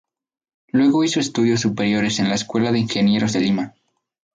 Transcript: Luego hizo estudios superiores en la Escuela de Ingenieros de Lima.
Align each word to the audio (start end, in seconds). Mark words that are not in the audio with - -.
Luego 0.71 1.03
hizo 1.03 1.19
estudios 1.19 1.61
superiores 1.61 2.17
en 2.17 2.27
la 2.27 2.33
Escuela 2.33 2.71
de 2.71 2.79
Ingenieros 2.79 3.33
de 3.33 3.41
Lima. 3.41 3.75